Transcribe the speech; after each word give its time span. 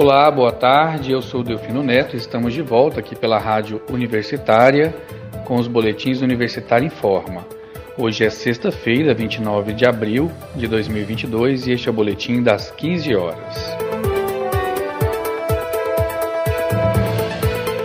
Olá, 0.00 0.30
boa 0.30 0.52
tarde. 0.52 1.10
Eu 1.10 1.20
sou 1.20 1.42
Delfino 1.42 1.82
Neto. 1.82 2.16
Estamos 2.16 2.54
de 2.54 2.62
volta 2.62 3.00
aqui 3.00 3.16
pela 3.16 3.36
Rádio 3.36 3.82
Universitária 3.90 4.94
com 5.44 5.56
os 5.56 5.66
boletins 5.66 6.20
Universitário 6.20 6.86
em 6.86 6.88
Forma. 6.88 7.44
Hoje 7.98 8.24
é 8.24 8.30
sexta-feira, 8.30 9.12
29 9.12 9.72
de 9.72 9.84
abril 9.84 10.30
de 10.54 10.68
2022 10.68 11.66
e 11.66 11.72
este 11.72 11.88
é 11.88 11.90
o 11.90 11.94
boletim 11.94 12.44
das 12.44 12.70
15 12.70 13.16
horas. 13.16 13.76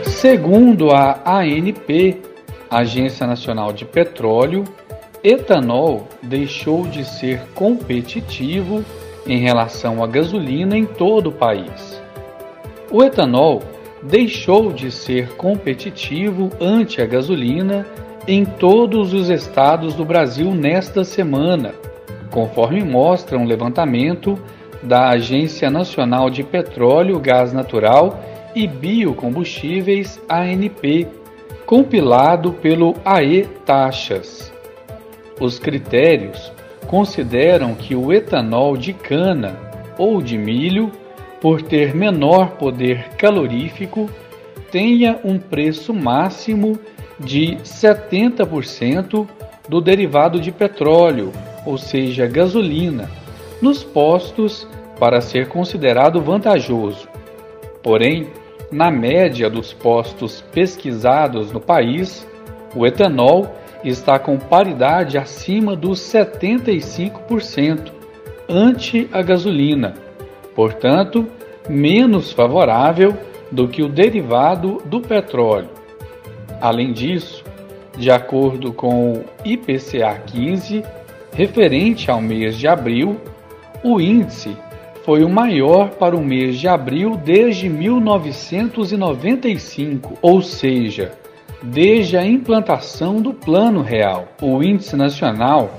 Segundo 0.06 0.92
a 0.92 1.20
ANP, 1.26 2.22
Agência 2.70 3.26
Nacional 3.26 3.74
de 3.74 3.86
Petróleo, 3.86 4.66
etanol 5.24 6.08
deixou 6.22 6.84
de 6.84 7.06
ser 7.06 7.42
competitivo 7.56 8.86
em 9.26 9.40
relação 9.40 10.04
à 10.04 10.06
gasolina 10.06 10.78
em 10.78 10.86
todo 10.86 11.30
o 11.30 11.32
país. 11.32 12.03
O 12.94 13.04
etanol 13.04 13.64
deixou 14.04 14.72
de 14.72 14.92
ser 14.92 15.30
competitivo 15.30 16.52
ante 16.62 17.02
a 17.02 17.08
gasolina 17.08 17.88
em 18.28 18.46
todos 18.46 19.14
os 19.14 19.32
estados 19.32 19.96
do 19.96 20.06
Brasil 20.06 20.54
nesta 20.54 21.04
semana, 21.04 21.74
conforme 22.30 22.84
mostra 22.84 23.36
um 23.36 23.46
levantamento 23.46 24.38
da 24.84 25.10
Agência 25.10 25.72
Nacional 25.72 26.30
de 26.30 26.44
Petróleo, 26.44 27.20
Gás 27.20 27.52
Natural 27.52 28.20
e 28.54 28.68
Biocombustíveis 28.68 30.22
ANP, 30.30 31.08
compilado 31.66 32.54
pelo 32.54 32.94
AE 33.04 33.48
Taxas. 33.66 34.54
Os 35.42 35.58
critérios 35.58 36.54
consideram 36.86 37.74
que 37.74 37.96
o 37.96 38.14
etanol 38.14 38.78
de 38.78 38.94
cana 38.94 39.58
ou 39.98 40.22
de 40.22 40.38
milho 40.38 40.92
por 41.44 41.62
ter 41.62 41.94
menor 41.94 42.52
poder 42.52 43.10
calorífico, 43.18 44.10
tenha 44.72 45.20
um 45.26 45.38
preço 45.38 45.94
máximo 45.94 46.80
de 47.20 47.58
70% 47.58 49.28
do 49.68 49.82
derivado 49.82 50.40
de 50.40 50.54
petróleo, 50.54 51.34
ou 51.66 51.78
seja, 51.78 52.26
gasolina, 52.28 53.10
nos 53.62 53.84
postos 53.84 54.66
para 54.98 55.20
ser 55.20 55.50
considerado 55.50 56.22
vantajoso. 56.22 57.10
Porém, 57.84 58.28
na 58.72 58.90
média 58.90 59.50
dos 59.50 59.74
postos 59.74 60.40
pesquisados 60.54 61.52
no 61.52 61.60
país, 61.60 62.26
o 62.74 62.88
etanol 62.88 63.54
está 63.84 64.18
com 64.18 64.38
paridade 64.38 65.18
acima 65.18 65.76
dos 65.76 66.00
75% 66.00 67.92
ante 68.48 69.10
a 69.12 69.22
gasolina 69.22 70.03
portanto, 70.56 71.28
menos 71.70 72.32
favorável 72.32 73.16
do 73.52 73.68
que 73.68 73.84
o 73.84 73.90
derivado 73.90 74.82
do 74.86 75.02
petróleo. 75.02 75.70
Além 76.60 76.94
disso, 76.94 77.44
de 77.98 78.10
acordo 78.10 78.72
com 78.74 79.14
o 79.14 79.24
IPCA 79.46 80.20
15, 80.26 80.84
referente 81.34 82.10
ao 82.10 82.20
mês 82.22 82.58
de 82.58 82.68
abril, 82.68 83.22
o 83.84 84.02
índice 84.02 84.58
foi 85.04 85.24
o 85.24 85.30
maior 85.30 85.92
para 85.92 86.16
o 86.16 86.24
mês 86.24 86.58
de 86.58 86.68
abril 86.68 87.16
desde 87.18 87.70
1995, 87.70 90.18
ou 90.22 90.42
seja, 90.42 91.12
desde 91.62 92.18
a 92.18 92.26
implantação 92.26 93.22
do 93.22 93.32
Plano 93.34 93.82
Real. 93.82 94.30
O 94.42 94.64
índice 94.64 94.96
nacional 94.96 95.70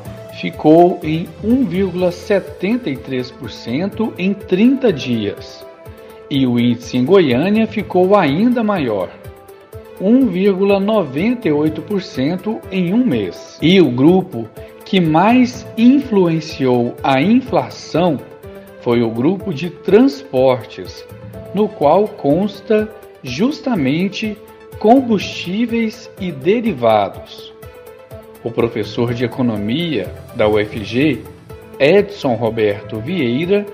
ficou 0.40 1.00
em 1.02 1.26
1,73% 1.44 4.12
em 4.18 4.34
30 4.34 4.92
dias, 4.92 5.66
e 6.30 6.46
o 6.46 6.58
índice 6.58 6.96
em 6.96 7.04
Goiânia 7.04 7.66
ficou 7.66 8.16
ainda 8.16 8.62
maior, 8.62 9.10
1,98% 10.00 12.60
em 12.70 12.92
um 12.92 13.04
mês. 13.04 13.58
E 13.62 13.80
o 13.80 13.90
grupo 13.90 14.46
que 14.84 15.00
mais 15.00 15.66
influenciou 15.78 16.94
a 17.02 17.22
inflação 17.22 18.20
foi 18.80 19.02
o 19.02 19.10
grupo 19.10 19.54
de 19.54 19.70
transportes, 19.70 21.06
no 21.54 21.68
qual 21.68 22.06
consta 22.06 22.88
justamente 23.22 24.36
combustíveis 24.78 26.10
e 26.20 26.30
derivados. 26.30 27.53
O 28.44 28.50
professor 28.50 29.14
de 29.14 29.24
economia 29.24 30.12
da 30.36 30.46
UFG, 30.46 31.24
Edson 31.80 32.34
Roberto 32.34 33.00
Vieira, 33.00 33.64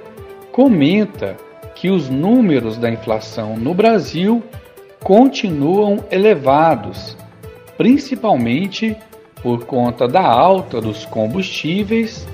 comenta 0.53 1.37
que 1.75 1.91
os 1.91 2.09
números 2.09 2.79
da 2.79 2.89
inflação 2.89 3.57
no 3.57 3.75
Brasil 3.75 4.41
continuam 5.03 6.05
elevados, 6.09 7.17
principalmente 7.77 8.97
por 9.43 9.65
conta 9.65 10.07
da 10.07 10.23
alta 10.23 10.81
dos 10.81 11.05
combustíveis, 11.05 12.29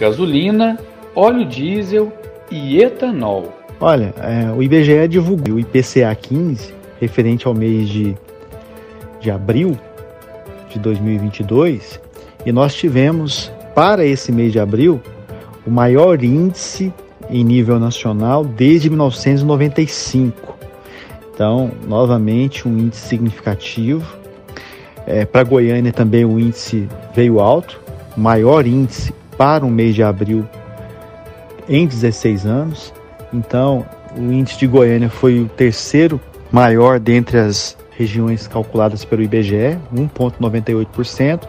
gasolina, 0.00 0.78
óleo 1.14 1.44
diesel 1.44 2.10
e 2.50 2.78
etanol. 2.78 3.52
Olha, 3.78 4.14
é, 4.22 4.50
o 4.50 4.62
IBGE 4.62 5.08
divulgou 5.08 5.56
o 5.56 5.60
IPCA 5.60 6.14
15, 6.14 6.72
referente 6.98 7.46
ao 7.46 7.52
mês 7.52 7.88
de, 7.88 8.16
de 9.20 9.30
abril, 9.30 9.76
de 10.76 10.80
2022 10.80 12.00
e 12.44 12.52
nós 12.52 12.74
tivemos 12.74 13.50
para 13.74 14.04
esse 14.04 14.30
mês 14.30 14.52
de 14.52 14.60
abril 14.60 15.00
o 15.66 15.70
maior 15.70 16.22
índice 16.22 16.92
em 17.28 17.42
nível 17.42 17.80
nacional 17.80 18.44
desde 18.44 18.88
1995. 18.88 20.56
Então, 21.34 21.70
novamente, 21.86 22.68
um 22.68 22.78
índice 22.78 23.08
significativo. 23.08 24.06
É, 25.06 25.24
para 25.24 25.42
Goiânia 25.44 25.92
também 25.92 26.24
o 26.24 26.38
índice 26.38 26.88
veio 27.14 27.40
alto, 27.40 27.80
maior 28.16 28.66
índice 28.66 29.12
para 29.36 29.64
o 29.64 29.70
mês 29.70 29.94
de 29.94 30.02
abril 30.02 30.46
em 31.68 31.86
16 31.86 32.46
anos. 32.46 32.92
Então, 33.32 33.84
o 34.16 34.32
índice 34.32 34.58
de 34.58 34.66
Goiânia 34.66 35.10
foi 35.10 35.40
o 35.40 35.48
terceiro 35.48 36.20
maior 36.50 36.98
dentre 36.98 37.38
as 37.38 37.76
regiões 37.96 38.46
calculadas 38.46 39.04
pelo 39.04 39.22
IBGE, 39.22 39.78
1,98%, 39.94 41.46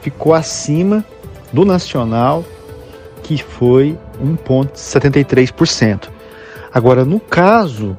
ficou 0.00 0.34
acima 0.34 1.04
do 1.52 1.64
nacional, 1.64 2.44
que 3.22 3.42
foi 3.42 3.98
1,73%. 4.22 6.08
Agora, 6.72 7.04
no 7.04 7.20
caso, 7.20 7.96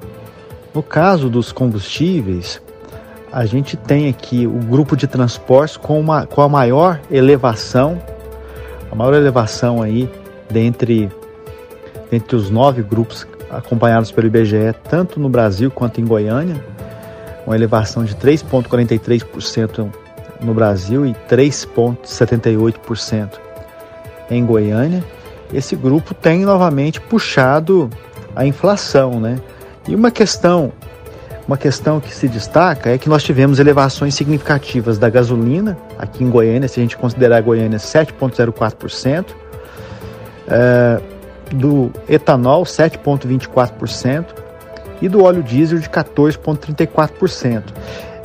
no 0.74 0.84
caso 0.84 1.30
dos 1.30 1.52
combustíveis, 1.52 2.62
a 3.32 3.46
gente 3.46 3.76
tem 3.76 4.10
aqui 4.10 4.48
o 4.48 4.60
grupo 4.60 4.96
de 4.96 5.08
transportes 5.08 5.78
com, 5.78 6.00
uma, 6.00 6.26
com 6.26 6.42
a 6.42 6.50
maior 6.50 7.00
elevação, 7.12 8.02
a 8.92 8.96
maior 8.96 9.14
elevação 9.14 9.82
aí 9.82 10.10
dentre, 10.50 11.10
dentre 12.10 12.36
os 12.36 12.50
nove 12.50 12.82
grupos 12.82 13.28
acompanhados 13.50 14.12
pelo 14.12 14.28
IBGE, 14.28 14.74
tanto 14.90 15.20
no 15.20 15.30
Brasil 15.30 15.72
quanto 15.72 16.00
em 16.00 16.06
Goiânia, 16.06 16.64
uma 17.46 17.56
elevação 17.56 18.04
de 18.04 18.16
3,43% 18.16 19.88
no 20.42 20.54
Brasil 20.54 21.06
e 21.06 21.14
3,78% 21.30 23.30
em 24.30 24.46
Goiânia. 24.46 25.02
Esse 25.54 25.76
grupo 25.76 26.14
tem 26.14 26.46
novamente 26.46 27.00
puxado 27.00 27.90
a 28.36 28.46
inflação, 28.46 29.20
né? 29.20 29.40
E 29.88 29.96
uma 29.96 30.12
questão, 30.12 30.74
uma 31.48 31.58
questão 31.58 32.00
que 32.00 32.14
se 32.14 32.28
destaca 32.28 32.90
é 32.90 32.98
que 32.98 33.08
nós 33.08 33.24
tivemos 33.24 33.60
elevações 33.60 34.16
significativas 34.16 34.98
da 34.98 35.10
gasolina 35.10 35.78
aqui 35.98 36.24
em 36.24 36.30
Goiânia, 36.30 36.68
se 36.68 36.80
a 36.80 36.84
gente 36.84 36.98
considerar 36.98 37.38
a 37.38 37.42
Goiânia 37.42 37.78
7,04%, 37.78 39.26
é, 40.48 41.02
do 41.54 41.92
etanol 42.10 42.64
7,24%, 42.64 44.26
e 45.02 45.10
do 45.10 45.24
óleo 45.24 45.44
diesel 45.44 45.80
de 45.80 45.90
14,34%. 45.90 47.64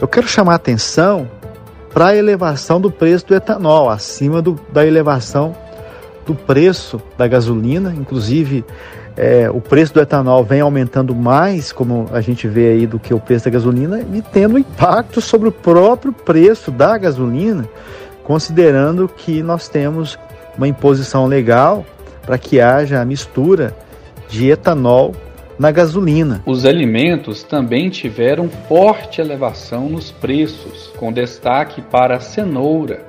Eu 0.01 0.09
quero 0.09 0.27
chamar 0.27 0.53
a 0.53 0.57
atenção 0.57 1.29
para 1.93 2.09
a 2.09 2.17
elevação 2.17 2.81
do 2.81 2.91
preço 2.91 3.27
do 3.27 3.35
etanol, 3.35 3.91
acima 3.91 4.41
do, 4.41 4.59
da 4.73 4.87
elevação 4.87 5.55
do 6.25 6.35
preço 6.35 7.03
da 7.19 7.27
gasolina, 7.27 7.93
inclusive 7.97 8.65
é, 9.17 9.51
o 9.51 9.61
preço 9.61 9.93
do 9.93 10.01
etanol 10.01 10.45
vem 10.45 10.61
aumentando 10.61 11.15
mais, 11.15 11.73
como 11.73 12.09
a 12.13 12.21
gente 12.21 12.47
vê 12.47 12.69
aí, 12.69 12.87
do 12.87 12.99
que 12.99 13.13
o 13.13 13.19
preço 13.19 13.47
da 13.47 13.51
gasolina, 13.51 14.01
e 14.13 14.23
tendo 14.23 14.59
impacto 14.59 15.21
sobre 15.21 15.49
o 15.49 15.53
próprio 15.53 16.13
preço 16.13 16.71
da 16.71 16.97
gasolina, 16.97 17.69
considerando 18.23 19.09
que 19.09 19.43
nós 19.43 19.69
temos 19.69 20.19
uma 20.57 20.69
imposição 20.69 21.27
legal 21.27 21.85
para 22.23 22.39
que 22.39 22.61
haja 22.61 23.01
a 23.01 23.05
mistura 23.05 23.75
de 24.29 24.51
etanol 24.51 25.15
na 25.61 25.71
gasolina. 25.71 26.43
Os 26.47 26.65
alimentos 26.65 27.43
também 27.43 27.91
tiveram 27.91 28.49
forte 28.49 29.21
elevação 29.21 29.91
nos 29.91 30.11
preços, 30.11 30.91
com 30.97 31.13
destaque 31.13 31.83
para 31.83 32.17
a 32.17 32.21
cenoura, 32.21 33.05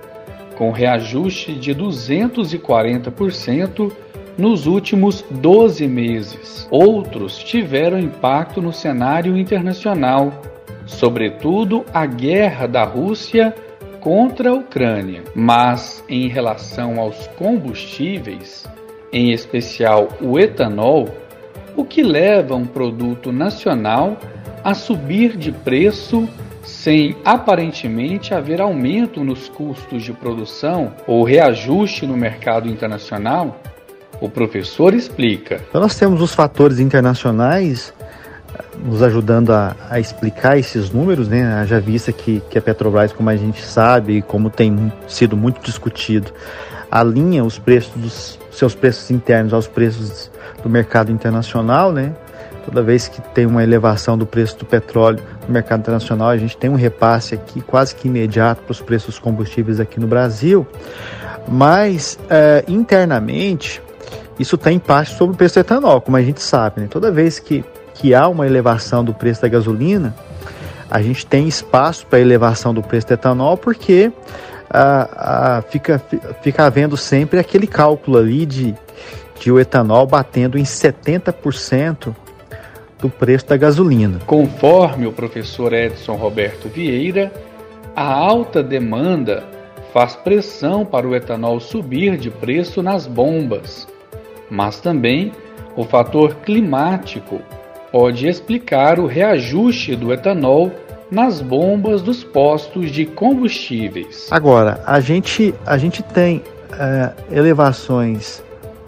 com 0.58 0.70
reajuste 0.70 1.54
de 1.54 1.74
240% 1.74 3.90
nos 4.38 4.68
últimos 4.68 5.24
12 5.32 5.88
meses. 5.88 6.68
Outros 6.70 7.38
tiveram 7.38 7.98
impacto 7.98 8.62
no 8.62 8.74
cenário 8.74 9.38
internacional, 9.38 10.42
sobretudo 10.86 11.86
a 11.94 12.06
guerra 12.06 12.68
da 12.68 12.84
Rússia 12.84 13.56
contra 14.02 14.50
a 14.50 14.54
Ucrânia. 14.54 15.24
Mas 15.34 16.04
em 16.10 16.28
relação 16.28 17.00
aos 17.00 17.28
combustíveis, 17.28 18.68
em 19.14 19.32
especial 19.32 20.10
o 20.20 20.38
etanol, 20.38 21.21
o 21.76 21.86
que 21.86 22.04
leva 22.04 22.56
um 22.56 22.66
produto 22.66 23.32
nacional 23.32 24.18
a 24.64 24.74
subir 24.74 25.38
de 25.38 25.52
preço 25.52 26.28
sem 26.64 27.16
aparentemente 27.26 28.34
haver 28.34 28.62
aumento 28.62 29.24
nos 29.24 29.50
custos 29.50 30.04
de 30.04 30.14
produção 30.14 30.94
ou 31.08 31.24
reajuste 31.24 32.06
no 32.06 32.16
mercado 32.16 32.70
internacional? 32.70 33.62
O 34.20 34.30
professor 34.30 34.94
explica. 34.94 35.62
Então 35.70 35.82
nós 35.82 35.96
temos 35.96 36.22
os 36.22 36.34
fatores 36.34 36.80
internacionais 36.80 37.92
eh, 38.54 38.64
nos 38.86 39.02
ajudando 39.02 39.52
a, 39.52 39.76
a, 39.90 40.00
explicar 40.00 40.60
esses 40.60 40.92
números, 40.92 41.28
né? 41.28 41.66
Já 41.68 41.80
vista 41.80 42.12
que, 42.12 42.42
que 42.50 42.58
a 42.58 42.62
Petrobras, 42.62 43.12
como 43.12 43.30
a 43.30 43.36
gente 43.36 43.64
sabe, 43.64 44.18
e 44.18 44.22
como 44.22 44.52
tem 44.52 44.92
sido 45.08 45.36
muito 45.36 45.60
discutido, 45.62 46.32
alinha 46.92 47.44
os 47.44 47.58
preços 47.58 47.94
dos 47.96 48.41
seus 48.52 48.76
preços 48.76 49.10
internos 49.10 49.54
aos 49.54 49.68
preços 49.68 50.30
do 50.62 50.70
mercado 50.70 51.12
internacional, 51.12 51.92
né? 51.92 52.14
Toda 52.66 52.84
vez 52.84 53.08
que 53.08 53.22
tem 53.22 53.46
uma 53.46 53.64
elevação 53.64 54.18
do 54.18 54.26
preço 54.26 54.58
do 54.58 54.66
petróleo 54.66 55.20
no 55.48 55.54
mercado 55.54 55.80
internacional, 55.80 56.30
a 56.30 56.38
gente 56.38 56.56
tem 56.56 56.70
um 56.70 56.76
repasse 56.76 57.34
aqui 57.34 57.60
quase 57.62 57.96
que 57.96 58.08
imediato 58.08 58.62
para 58.62 58.72
os 58.72 58.82
preços 58.82 59.08
dos 59.08 59.20
combustíveis 59.20 59.80
aqui 59.80 60.00
no 60.00 60.06
Brasil. 60.06 60.68
Mas 61.48 62.20
é, 62.30 62.64
internamente, 62.68 63.82
isso 64.38 64.58
tem 64.58 64.76
impacto 64.76 65.16
sobre 65.16 65.34
o 65.34 65.38
preço 65.38 65.56
do 65.56 65.62
etanol, 65.62 66.02
como 66.02 66.18
a 66.18 66.22
gente 66.22 66.42
sabe. 66.42 66.82
Né? 66.82 66.88
Toda 66.90 67.12
vez 67.12 67.40
que, 67.40 67.66
que 67.96 68.14
há 68.14 68.28
uma 68.28 68.46
elevação 68.46 69.04
do 69.04 69.14
preço 69.14 69.42
da 69.42 69.48
gasolina, 69.48 70.14
a 70.90 71.02
gente 71.02 71.26
tem 71.26 71.48
espaço 71.48 72.06
para 72.06 72.20
elevação 72.20 72.74
do 72.74 72.84
preço 72.84 73.08
do 73.08 73.14
etanol, 73.14 73.58
porque 73.58 74.12
ah, 74.74 75.10
ah, 75.58 75.64
fica, 75.70 76.02
fica 76.42 76.66
havendo 76.66 76.96
sempre 76.96 77.40
aquele 77.40 77.68
cálculo 77.68 78.18
ali 78.18 78.46
de, 78.46 78.74
de 79.40 79.52
o 79.52 79.60
etanol 79.60 80.08
batendo 80.08 80.58
em 80.58 80.64
70% 80.64 82.16
do 83.00 83.10
preço 83.10 83.48
da 83.48 83.58
gasolina. 83.58 84.20
Conforme 84.26 85.08
o 85.08 85.12
professor 85.12 85.74
Edson 85.74 86.16
Roberto 86.16 86.70
Vieira, 86.70 87.32
a 87.96 88.06
alta 88.06 88.64
demanda 88.64 89.44
faz 89.92 90.16
pressão 90.16 90.86
para 90.86 91.08
o 91.08 91.16
etanol 91.16 91.60
subir 91.60 92.16
de 92.16 92.30
preço 92.30 92.82
nas 92.82 93.06
bombas, 93.06 93.88
mas 94.50 94.80
também 94.80 95.34
o 95.76 95.84
fator 95.84 96.36
climático 96.36 97.42
pode 97.92 98.28
explicar 98.28 99.00
o 99.00 99.06
reajuste 99.06 99.96
do 99.96 100.14
etanol 100.14 100.72
nas 101.12 101.42
bombas 101.42 102.02
dos 102.02 102.24
postos 102.24 102.90
de 102.90 103.06
combustíveis. 103.06 104.30
Agora, 104.32 104.82
a 104.88 105.02
gente, 105.02 105.54
a 105.66 105.78
gente 105.78 106.02
tem 106.02 106.42
é, 106.72 107.12
elevações 107.30 108.42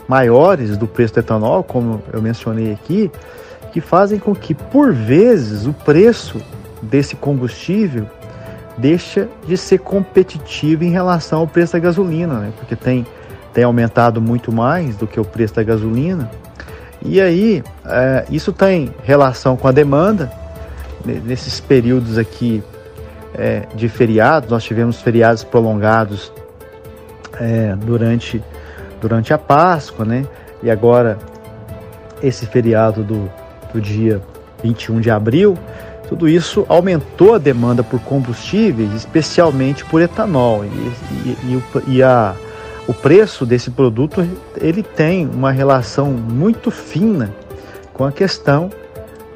maiores 0.08 0.78
do 0.78 0.88
preço 0.88 1.14
do 1.16 1.20
etanol, 1.20 1.64
como 1.64 2.02
eu 2.14 2.22
mencionei 2.22 2.72
aqui, 2.72 3.12
que 3.74 3.82
fazem 3.82 4.20
com 4.20 4.34
que, 4.34 4.54
por 4.54 4.94
vezes, 4.94 5.66
o 5.66 5.74
preço 5.74 6.42
desse 6.82 7.16
combustível 7.16 8.06
deixa 8.78 9.28
de 9.46 9.58
ser 9.58 9.80
competitivo 9.80 10.84
em 10.84 10.92
relação 10.92 11.40
ao 11.40 11.48
preço 11.48 11.74
da 11.74 11.80
gasolina, 11.80 12.36
né? 12.36 12.54
porque 12.58 12.76
tem, 12.76 13.06
tem 13.54 13.64
aumentado 13.64 14.22
muito 14.22 14.52
mais 14.52 14.96
do 14.96 15.06
que 15.06 15.20
o 15.20 15.26
preço 15.26 15.56
da 15.56 15.64
gasolina. 15.64 16.30
E 17.06 17.20
aí, 17.20 17.64
é, 17.86 18.26
isso 18.30 18.54
tem 18.54 18.94
relação 19.04 19.58
com 19.58 19.68
a 19.68 19.72
demanda. 19.72 20.32
Nesses 21.06 21.60
períodos 21.60 22.18
aqui 22.18 22.64
é, 23.34 23.64
de 23.76 23.90
feriados, 23.90 24.50
nós 24.50 24.64
tivemos 24.64 25.02
feriados 25.02 25.44
prolongados 25.44 26.32
é, 27.40 27.76
durante, 27.76 28.42
durante 29.02 29.34
a 29.34 29.38
Páscoa, 29.38 30.06
né? 30.06 30.26
E 30.62 30.72
agora 30.72 31.18
esse 32.22 32.46
feriado 32.46 33.04
do, 33.04 33.30
do 33.74 33.82
dia 33.82 34.22
21 34.64 35.02
de 35.02 35.12
abril, 35.12 35.58
tudo 36.08 36.30
isso 36.30 36.66
aumentou 36.70 37.36
a 37.36 37.38
demanda 37.38 37.84
por 37.84 38.00
combustíveis, 38.00 38.94
especialmente 38.94 39.84
por 39.84 40.02
etanol. 40.02 40.64
E, 40.64 40.68
e, 40.68 41.38
e, 41.44 41.96
e 41.96 42.04
a, 42.04 42.34
o 42.88 42.94
preço 42.94 43.46
desse 43.46 43.72
produto 43.72 44.26
ele 44.56 44.84
tem 44.84 45.26
uma 45.26 45.52
relação 45.52 46.12
muito 46.12 46.72
fina 46.72 47.34
com 47.94 48.06
a 48.06 48.12
questão 48.12 48.70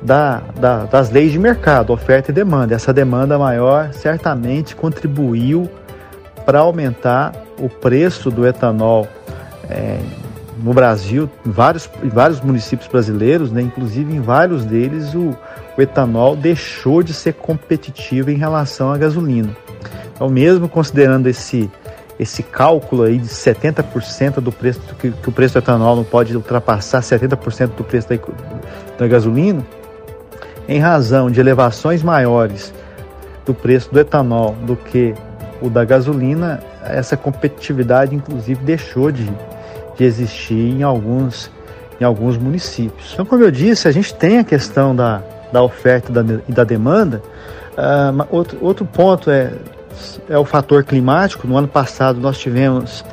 da, 0.01 0.41
da, 0.59 0.85
das 0.85 1.09
leis 1.09 1.31
de 1.31 1.39
mercado, 1.39 1.91
oferta 1.91 2.31
e 2.31 2.33
demanda. 2.33 2.75
Essa 2.75 2.93
demanda 2.93 3.37
maior 3.37 3.91
certamente 3.93 4.75
contribuiu 4.75 5.69
para 6.45 6.59
aumentar 6.59 7.33
o 7.59 7.67
preço 7.67 8.31
do 8.31 8.47
etanol 8.47 9.07
é, 9.69 9.99
no 10.63 10.73
Brasil, 10.73 11.29
em 11.45 11.51
vários, 11.51 11.89
em 12.03 12.09
vários 12.09 12.41
municípios 12.41 12.87
brasileiros, 12.87 13.51
né, 13.51 13.61
inclusive 13.61 14.15
em 14.15 14.21
vários 14.21 14.65
deles, 14.65 15.13
o, 15.13 15.35
o 15.77 15.81
etanol 15.81 16.35
deixou 16.35 17.03
de 17.03 17.13
ser 17.13 17.33
competitivo 17.33 18.31
em 18.31 18.37
relação 18.37 18.91
à 18.91 18.97
gasolina. 18.97 19.55
Então, 20.15 20.29
mesmo 20.29 20.67
considerando 20.67 21.27
esse, 21.27 21.69
esse 22.19 22.41
cálculo 22.41 23.03
aí 23.03 23.19
de 23.19 23.27
70% 23.27 24.39
do 24.39 24.51
preço, 24.51 24.79
que, 24.99 25.11
que, 25.11 25.29
o 25.29 25.31
preço 25.31 25.53
do 25.53 25.59
etanol 25.59 25.95
não 25.95 26.03
pode 26.03 26.35
ultrapassar 26.35 27.01
70% 27.01 27.75
do 27.75 27.83
preço 27.83 28.09
da, 28.09 28.15
da 28.97 29.07
gasolina, 29.07 29.63
em 30.67 30.79
razão 30.79 31.29
de 31.31 31.39
elevações 31.39 32.03
maiores 32.03 32.73
do 33.45 33.53
preço 33.53 33.91
do 33.91 33.99
etanol 33.99 34.55
do 34.63 34.75
que 34.75 35.13
o 35.61 35.69
da 35.69 35.85
gasolina, 35.85 36.59
essa 36.83 37.15
competitividade 37.17 38.15
inclusive 38.15 38.63
deixou 38.63 39.11
de, 39.11 39.29
de 39.97 40.03
existir 40.03 40.53
em 40.53 40.83
alguns, 40.83 41.49
em 41.99 42.03
alguns 42.03 42.37
municípios. 42.37 43.11
Então, 43.13 43.25
como 43.25 43.43
eu 43.43 43.51
disse, 43.51 43.87
a 43.87 43.91
gente 43.91 44.13
tem 44.13 44.39
a 44.39 44.43
questão 44.43 44.95
da, 44.95 45.21
da 45.51 45.61
oferta 45.63 46.11
e 46.47 46.51
da, 46.51 46.63
demanda. 46.63 47.21
Uh, 47.73 48.27
outro, 48.29 48.57
outro 48.61 48.85
ponto 48.85 49.29
é, 49.31 49.51
é 50.29 50.37
o 50.37 50.45
fator 50.45 50.83
climático. 50.83 51.47
No 51.47 51.57
ano 51.57 51.67
passado 51.67 52.19
nós 52.19 52.37
tivemos, 52.37 53.03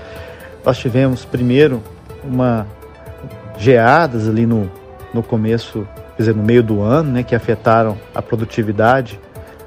nós 0.64 0.76
tivemos 0.78 1.24
primeiro 1.24 1.82
uma 2.22 2.66
geadas 3.58 4.28
ali 4.28 4.46
no, 4.46 4.70
no 5.12 5.22
começo, 5.22 5.86
dizer, 6.16 6.34
no 6.34 6.42
meio 6.42 6.62
do 6.62 6.82
ano, 6.82 7.12
né, 7.12 7.22
que 7.22 7.34
afetaram 7.34 7.96
a 8.14 8.22
produtividade 8.22 9.18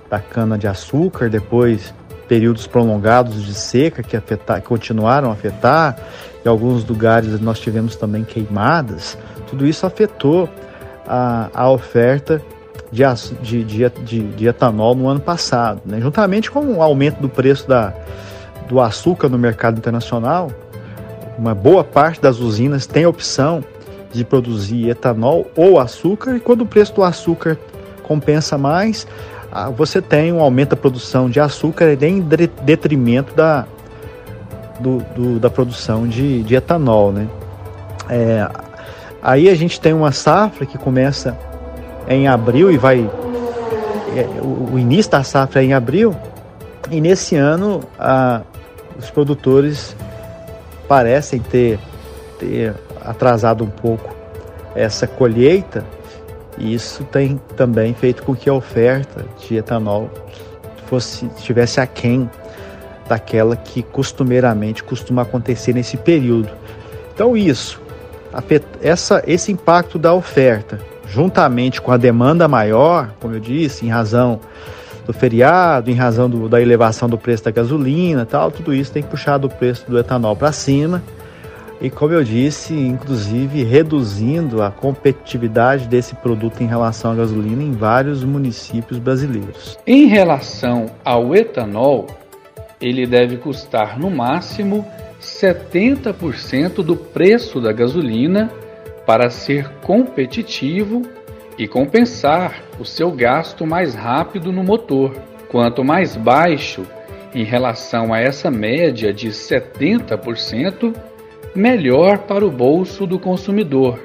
da 0.09 0.19
cana 0.19 0.57
de 0.57 0.67
açúcar, 0.67 1.29
depois 1.29 1.93
períodos 2.27 2.67
prolongados 2.67 3.43
de 3.43 3.53
seca 3.53 4.03
que, 4.03 4.15
afetar, 4.15 4.61
que 4.61 4.67
continuaram 4.67 5.29
a 5.29 5.33
afetar, 5.33 5.97
em 6.45 6.49
alguns 6.49 6.85
lugares 6.85 7.39
nós 7.39 7.59
tivemos 7.59 7.95
também 7.95 8.23
queimadas, 8.23 9.17
tudo 9.49 9.65
isso 9.65 9.85
afetou 9.85 10.49
a, 11.07 11.49
a 11.53 11.69
oferta 11.69 12.41
de, 12.91 13.03
de, 13.41 13.63
de, 13.63 14.19
de, 14.19 14.47
etanol 14.47 14.95
no 14.95 15.07
ano 15.07 15.19
passado. 15.19 15.81
Né? 15.85 15.99
Juntamente 15.99 16.51
com 16.51 16.59
o 16.75 16.81
aumento 16.81 17.19
do 17.19 17.29
preço 17.29 17.67
da, 17.67 17.93
do 18.67 18.79
açúcar 18.79 19.29
no 19.29 19.37
mercado 19.37 19.77
internacional, 19.77 20.51
uma 21.37 21.53
boa 21.53 21.83
parte 21.83 22.21
das 22.21 22.39
usinas 22.39 22.87
tem 22.87 23.03
a 23.03 23.09
opção 23.09 23.63
de 24.11 24.23
produzir 24.23 24.89
etanol 24.89 25.49
ou 25.55 25.79
açúcar, 25.79 26.35
e 26.35 26.39
quando 26.39 26.61
o 26.61 26.65
preço 26.65 26.93
do 26.95 27.03
açúcar 27.03 27.57
compensa 28.03 28.57
mais, 28.57 29.05
ah, 29.51 29.69
você 29.69 30.01
tem 30.01 30.31
um 30.31 30.41
aumento 30.41 30.69
da 30.69 30.75
produção 30.75 31.29
de 31.29 31.39
açúcar 31.39 31.97
em 32.01 32.21
detrimento 32.63 33.33
da, 33.33 33.65
do, 34.79 34.99
do, 35.15 35.39
da 35.39 35.49
produção 35.49 36.07
de, 36.07 36.43
de 36.43 36.55
etanol. 36.55 37.11
Né? 37.11 37.27
É, 38.09 38.49
aí 39.21 39.49
a 39.49 39.55
gente 39.55 39.79
tem 39.79 39.93
uma 39.93 40.11
safra 40.11 40.65
que 40.65 40.77
começa 40.77 41.37
em 42.07 42.27
abril 42.27 42.71
e 42.71 42.77
vai. 42.77 43.09
É, 44.15 44.27
o, 44.41 44.79
início 44.79 45.11
da 45.11 45.23
safra 45.23 45.61
é 45.61 45.65
em 45.65 45.73
abril, 45.73 46.15
e 46.89 47.01
nesse 47.01 47.35
ano 47.35 47.81
a, 47.99 48.41
os 48.97 49.09
produtores 49.09 49.95
parecem 50.87 51.39
ter, 51.39 51.77
ter 52.39 52.73
atrasado 53.07 53.63
um 53.63 53.69
pouco 53.69 54.15
essa 54.75 55.07
colheita, 55.07 55.83
e 56.57 56.73
isso 56.73 57.03
tem 57.05 57.39
também 57.55 57.93
feito 57.93 58.21
com 58.23 58.35
que 58.35 58.49
a 58.49 58.53
oferta 58.53 59.25
de 59.39 59.55
etanol 59.55 60.09
fosse 60.87 61.25
estivesse 61.37 61.79
aquém 61.79 62.29
daquela 63.07 63.55
que 63.55 63.81
costumeiramente 63.81 64.83
costuma 64.83 65.21
acontecer 65.21 65.73
nesse 65.73 65.97
período. 65.97 66.49
Então 67.13 67.35
isso, 67.37 67.81
essa, 68.81 69.23
esse 69.25 69.51
impacto 69.51 69.97
da 69.97 70.13
oferta, 70.13 70.79
juntamente 71.07 71.81
com 71.81 71.91
a 71.91 71.97
demanda 71.97 72.47
maior, 72.47 73.11
como 73.19 73.33
eu 73.33 73.39
disse, 73.39 73.85
em 73.85 73.89
razão 73.89 74.39
do 75.05 75.13
feriado, 75.13 75.89
em 75.89 75.95
razão 75.95 76.29
do, 76.29 76.49
da 76.49 76.61
elevação 76.61 77.07
do 77.07 77.17
preço 77.17 77.45
da 77.45 77.51
gasolina, 77.51 78.25
tal, 78.25 78.51
tudo 78.51 78.73
isso 78.73 78.91
tem 78.91 79.01
puxado 79.01 79.47
o 79.47 79.49
preço 79.49 79.89
do 79.89 79.97
etanol 79.97 80.35
para 80.35 80.51
cima. 80.51 81.01
E, 81.79 81.89
como 81.89 82.13
eu 82.13 82.23
disse, 82.23 82.73
inclusive 82.73 83.63
reduzindo 83.63 84.61
a 84.61 84.71
competitividade 84.71 85.87
desse 85.87 86.15
produto 86.15 86.61
em 86.61 86.67
relação 86.67 87.11
à 87.11 87.15
gasolina 87.15 87.61
em 87.61 87.71
vários 87.71 88.23
municípios 88.23 88.99
brasileiros. 88.99 89.77
Em 89.85 90.07
relação 90.07 90.87
ao 91.05 91.35
etanol, 91.35 92.07
ele 92.81 93.05
deve 93.05 93.37
custar 93.37 93.99
no 93.99 94.09
máximo 94.09 94.85
70% 95.21 96.83
do 96.83 96.95
preço 96.95 97.59
da 97.59 97.71
gasolina 97.71 98.51
para 99.05 99.29
ser 99.29 99.69
competitivo 99.81 101.03
e 101.57 101.67
compensar 101.67 102.61
o 102.79 102.85
seu 102.85 103.11
gasto 103.11 103.65
mais 103.65 103.95
rápido 103.95 104.51
no 104.51 104.63
motor. 104.63 105.15
Quanto 105.49 105.83
mais 105.83 106.15
baixo 106.15 106.85
em 107.33 107.43
relação 107.43 108.13
a 108.13 108.19
essa 108.19 108.51
média 108.51 109.13
de 109.13 109.29
70%, 109.29 110.93
melhor 111.57 112.19
para 112.19 112.45
o 112.45 112.51
bolso 112.51 113.07
do 113.07 113.17
consumidor. 113.17 113.99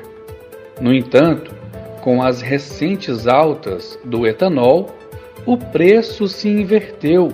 No 0.81 0.91
entanto, 0.93 1.55
com 2.01 2.23
as 2.23 2.41
recentes 2.41 3.29
altas 3.29 3.99
do 4.05 4.27
etanol, 4.27 4.97
o 5.45 5.59
preço 5.59 6.27
se 6.27 6.49
inverteu 6.49 7.29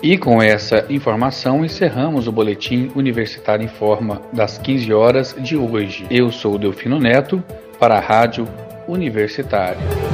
E 0.03 0.17
com 0.17 0.41
essa 0.41 0.83
informação 0.89 1.63
encerramos 1.63 2.27
o 2.27 2.31
boletim 2.31 2.91
Universitário 2.95 3.63
em 3.63 3.67
Forma 3.67 4.19
das 4.33 4.57
15 4.57 4.91
horas 4.91 5.35
de 5.37 5.55
hoje. 5.55 6.07
Eu 6.09 6.31
sou 6.31 6.57
Delfino 6.57 6.99
Neto 6.99 7.43
para 7.79 7.97
a 7.97 7.99
Rádio 7.99 8.47
Universitária. 8.87 10.10